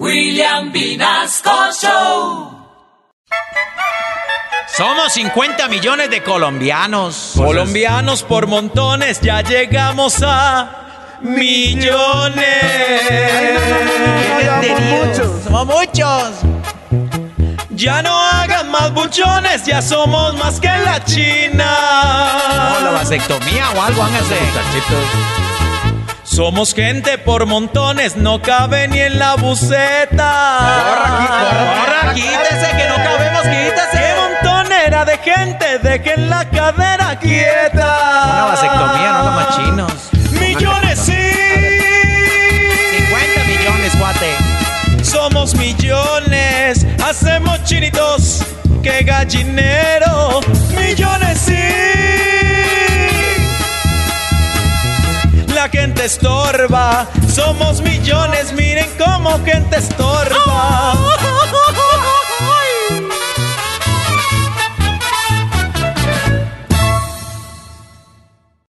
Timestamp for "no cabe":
28.16-28.88